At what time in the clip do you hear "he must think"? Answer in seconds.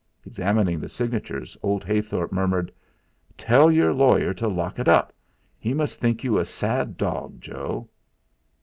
5.59-6.23